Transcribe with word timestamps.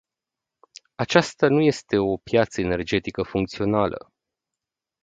Aceasta 0.95 1.47
nu 1.47 1.61
este 1.61 1.97
o 1.97 2.17
piață 2.17 2.61
energetică 2.61 3.23
funcțională. 3.23 4.11